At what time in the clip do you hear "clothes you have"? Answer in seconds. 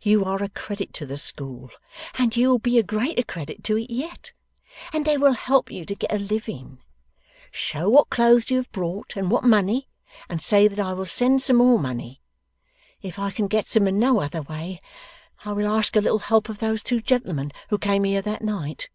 8.08-8.72